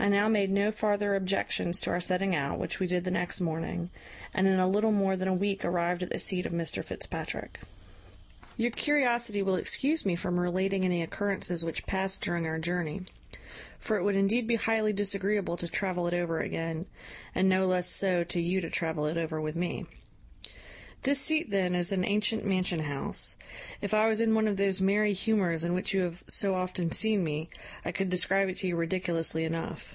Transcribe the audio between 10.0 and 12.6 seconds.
me from relating any occurrences which past during our